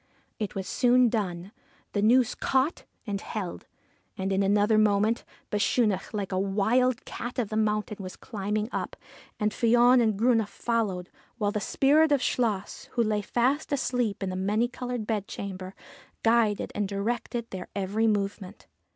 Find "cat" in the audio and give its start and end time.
7.05-7.37